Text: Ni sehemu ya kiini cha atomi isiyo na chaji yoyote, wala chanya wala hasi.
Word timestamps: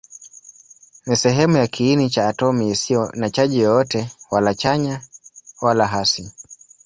Ni 1.05 1.15
sehemu 1.15 1.57
ya 1.57 1.67
kiini 1.67 2.09
cha 2.09 2.27
atomi 2.27 2.69
isiyo 2.69 3.11
na 3.15 3.29
chaji 3.29 3.59
yoyote, 3.59 4.09
wala 4.31 4.53
chanya 4.55 5.01
wala 5.61 5.87
hasi. 5.87 6.31